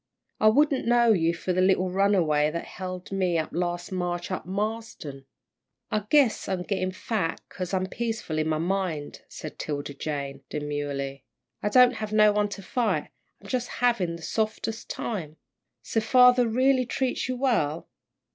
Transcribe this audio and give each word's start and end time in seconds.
"I 0.39 0.47
wouldn't 0.47 0.87
know 0.87 1.13
you 1.13 1.31
for 1.35 1.53
the 1.53 1.61
little 1.61 1.91
runaway 1.91 2.49
that 2.49 2.65
held 2.65 3.11
me 3.11 3.37
up 3.37 3.51
last 3.53 3.91
March 3.91 4.31
out 4.31 4.39
at 4.41 4.45
Marsden." 4.47 5.25
"I 5.91 6.05
guess 6.09 6.49
I'm 6.49 6.63
gettin' 6.63 6.91
fat 6.91 7.39
'cause 7.49 7.71
I'm 7.71 7.85
peaceful 7.85 8.39
in 8.39 8.47
my 8.49 8.57
mind," 8.57 9.21
said 9.29 9.59
'Tilda 9.59 9.93
Jane, 9.93 10.41
demurely; 10.49 11.23
"I 11.61 11.69
don't 11.69 11.93
have 11.97 12.11
no 12.11 12.31
one 12.31 12.49
to 12.49 12.63
fight. 12.63 13.11
I'm 13.43 13.47
jus' 13.47 13.67
havin' 13.67 14.15
the 14.15 14.23
softest 14.23 14.89
time!" 14.89 15.37
"So 15.83 16.01
father 16.01 16.47
really 16.47 16.87
treats 16.87 17.29
you 17.29 17.35
well?" 17.37 17.87